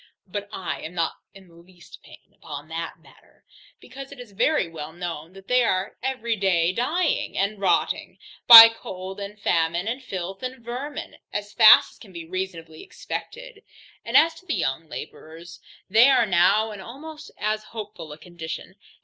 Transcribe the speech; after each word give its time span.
But 0.25 0.49
I 0.51 0.81
am 0.81 0.95
not 0.95 1.17
in 1.35 1.47
the 1.47 1.53
least 1.53 2.01
pain 2.01 2.33
upon 2.33 2.69
that 2.69 2.97
matter, 2.97 3.45
because 3.79 4.11
it 4.11 4.19
is 4.19 4.31
very 4.31 4.67
well 4.67 4.91
known, 4.93 5.33
that 5.33 5.47
they 5.47 5.63
are 5.63 5.95
every 6.01 6.35
day 6.35 6.71
dying, 6.73 7.37
and 7.37 7.59
rotting, 7.61 8.17
by 8.47 8.67
cold 8.69 9.19
and 9.19 9.39
famine, 9.39 9.87
and 9.87 10.01
filth, 10.01 10.41
and 10.41 10.65
vermin, 10.65 11.17
as 11.31 11.53
fast 11.53 11.91
as 11.91 11.99
can 11.99 12.11
be 12.11 12.25
reasonably 12.25 12.81
expected. 12.81 13.63
And 14.03 14.17
as 14.17 14.33
to 14.39 14.47
the 14.47 14.55
young 14.55 14.89
labourers, 14.89 15.59
they 15.87 16.09
are 16.09 16.25
now 16.25 16.71
in 16.71 16.81
almost 16.81 17.29
as 17.37 17.65
hopeful 17.65 18.11
a 18.11 18.17
condition. 18.17 18.77